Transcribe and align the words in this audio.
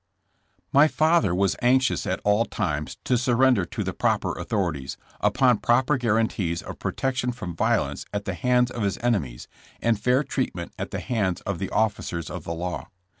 My 0.73 0.87
father 0.87 1.35
was 1.35 1.55
anxious 1.61 2.07
at 2.07 2.21
all 2.23 2.43
times 2.45 2.97
to 3.03 3.19
surrender 3.19 3.65
to 3.65 3.83
the 3.83 3.93
proper 3.93 4.31
authorities, 4.33 4.97
upon 5.19 5.59
proper 5.59 5.95
guarantees 5.97 6.63
of 6.63 6.79
protection 6.79 7.31
from 7.31 7.55
violence 7.55 8.05
at 8.11 8.25
the 8.25 8.33
hands 8.33 8.71
of 8.71 8.81
his 8.81 8.97
enemies 9.03 9.47
and 9.79 9.99
fair 10.01 10.23
treatment 10.23 10.73
at 10.79 10.89
the 10.89 11.01
hands 11.01 11.41
of 11.41 11.59
the 11.59 11.69
officers 11.69 12.31
of 12.31 12.45
the 12.45 12.53
law. 12.55 12.87